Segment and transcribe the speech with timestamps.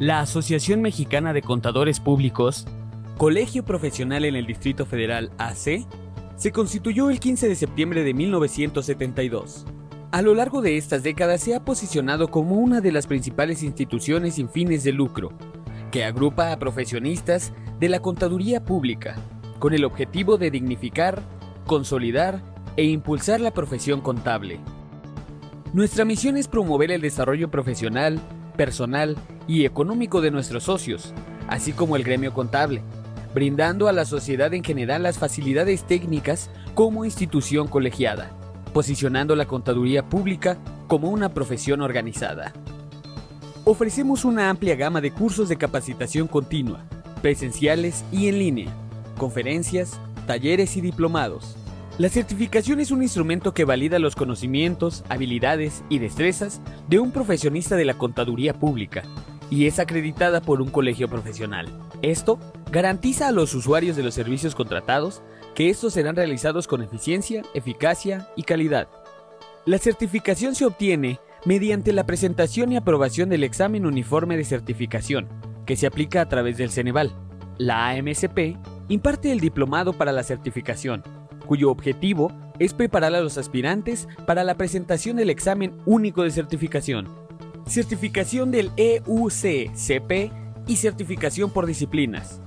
[0.00, 2.68] La Asociación Mexicana de Contadores Públicos,
[3.16, 5.88] colegio profesional en el Distrito Federal AC,
[6.36, 9.66] se constituyó el 15 de septiembre de 1972.
[10.12, 14.36] A lo largo de estas décadas se ha posicionado como una de las principales instituciones
[14.36, 15.32] sin fines de lucro,
[15.90, 19.16] que agrupa a profesionistas de la contaduría pública,
[19.58, 21.20] con el objetivo de dignificar,
[21.66, 22.40] consolidar
[22.76, 24.60] e impulsar la profesión contable.
[25.72, 28.20] Nuestra misión es promover el desarrollo profesional,
[28.58, 31.14] personal y económico de nuestros socios,
[31.48, 32.82] así como el gremio contable,
[33.32, 38.32] brindando a la sociedad en general las facilidades técnicas como institución colegiada,
[38.74, 40.58] posicionando la contaduría pública
[40.88, 42.52] como una profesión organizada.
[43.64, 46.84] Ofrecemos una amplia gama de cursos de capacitación continua,
[47.22, 48.72] presenciales y en línea,
[49.18, 51.56] conferencias, talleres y diplomados.
[51.98, 57.74] La certificación es un instrumento que valida los conocimientos, habilidades y destrezas de un profesionista
[57.74, 59.02] de la contaduría pública
[59.50, 61.66] y es acreditada por un colegio profesional.
[62.00, 62.38] Esto
[62.70, 65.22] garantiza a los usuarios de los servicios contratados
[65.56, 68.86] que estos serán realizados con eficiencia, eficacia y calidad.
[69.66, 75.26] La certificación se obtiene mediante la presentación y aprobación del examen uniforme de certificación,
[75.66, 77.12] que se aplica a través del Ceneval.
[77.58, 78.56] La AMSP
[78.88, 81.02] imparte el diplomado para la certificación,
[81.48, 87.08] cuyo objetivo es preparar a los aspirantes para la presentación del examen único de certificación,
[87.66, 90.30] certificación del EUC-CP
[90.68, 92.40] y certificación por disciplinas.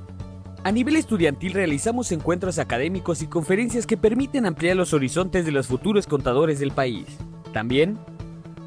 [0.63, 5.66] A nivel estudiantil realizamos encuentros académicos y conferencias que permiten ampliar los horizontes de los
[5.67, 7.07] futuros contadores del país.
[7.52, 7.97] También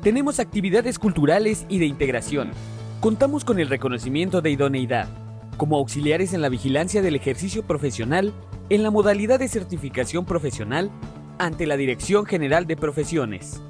[0.02, 2.50] tenemos actividades culturales y de integración.
[3.00, 5.08] Contamos con el reconocimiento de idoneidad,
[5.56, 8.34] como auxiliares en la vigilancia del ejercicio profesional
[8.70, 10.90] en la modalidad de certificación profesional
[11.38, 13.60] ante la Dirección General de Profesiones.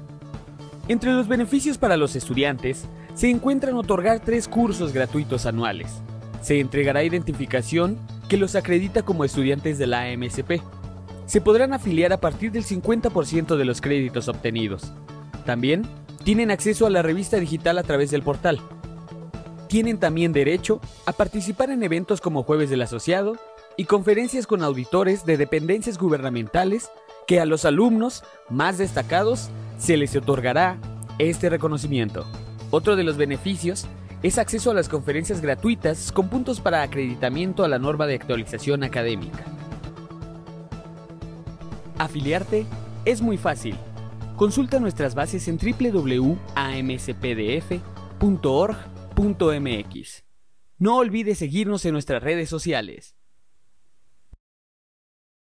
[0.87, 6.01] Entre los beneficios para los estudiantes se encuentran otorgar tres cursos gratuitos anuales.
[6.41, 7.97] Se entregará identificación
[8.29, 10.61] que los acredita como estudiantes de la AMSP.
[11.25, 14.93] Se podrán afiliar a partir del 50% de los créditos obtenidos.
[15.45, 15.83] También
[16.23, 18.59] tienen acceso a la revista digital a través del portal.
[19.67, 23.37] Tienen también derecho a participar en eventos como Jueves del Asociado
[23.77, 26.89] y conferencias con auditores de dependencias gubernamentales
[27.27, 30.77] que a los alumnos más destacados se les otorgará
[31.17, 32.25] este reconocimiento.
[32.71, 33.87] Otro de los beneficios
[34.23, 38.83] es acceso a las conferencias gratuitas con puntos para acreditamiento a la norma de actualización
[38.83, 39.45] académica.
[41.97, 42.65] Afiliarte
[43.05, 43.75] es muy fácil.
[44.35, 45.57] Consulta nuestras bases en
[50.77, 53.15] No olvides seguirnos en nuestras redes sociales.